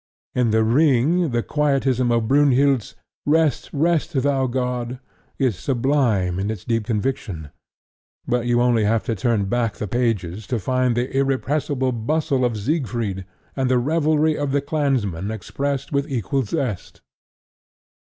In 0.33 0.49
The 0.49 0.63
Ring 0.63 1.29
the 1.29 1.43
quietism 1.43 2.11
of 2.11 2.27
Brynhild's 2.27 2.95
"Rest, 3.23 3.69
rest, 3.71 4.13
thou 4.13 4.47
God" 4.47 4.97
is 5.37 5.59
sublime 5.59 6.39
in 6.39 6.49
its 6.49 6.65
deep 6.65 6.85
conviction; 6.85 7.51
but 8.27 8.47
you 8.47 8.57
have 8.57 8.67
only 8.67 8.81
to 8.83 9.13
turn 9.15 9.45
back 9.45 9.75
the 9.75 9.87
pages 9.87 10.47
to 10.47 10.57
find 10.57 10.97
the 10.97 11.15
irrepressible 11.15 11.91
bustle 11.91 12.43
of 12.43 12.57
Siegfried 12.57 13.25
and 13.55 13.69
the 13.69 13.77
revelry 13.77 14.35
of 14.35 14.51
the 14.53 14.61
clansmen 14.61 15.29
expressed 15.29 15.91
with 15.91 16.09
equal 16.11 16.41
zest. 16.41 17.01